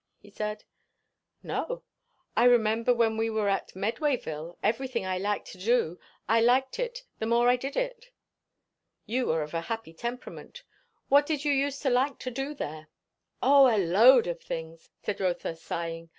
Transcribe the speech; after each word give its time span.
he 0.17 0.31
said. 0.31 0.63
"No. 1.43 1.83
I 2.35 2.45
remember 2.45 2.91
when 2.91 3.17
we 3.17 3.29
were 3.29 3.47
at 3.47 3.75
Medwayville, 3.75 4.57
everything 4.63 5.05
I 5.05 5.19
liked 5.19 5.51
to 5.51 5.59
do, 5.59 5.99
I 6.27 6.41
liked 6.41 6.79
it 6.79 7.03
more 7.19 7.19
the 7.19 7.25
more 7.27 7.47
I 7.49 7.55
did 7.55 7.77
it." 7.77 8.07
"You 9.05 9.29
are 9.29 9.43
of 9.43 9.53
a 9.53 9.61
happy 9.61 9.93
temperament. 9.93 10.63
What 11.07 11.27
did 11.27 11.45
you 11.45 11.51
use 11.51 11.77
to 11.81 11.91
like 11.91 12.17
to 12.17 12.31
do 12.31 12.55
there?" 12.55 12.87
"O 13.43 13.67
a 13.67 13.77
load 13.77 14.25
of 14.25 14.41
things!" 14.41 14.89
said 15.03 15.19
Rotha 15.19 15.55
sighing. 15.55 16.09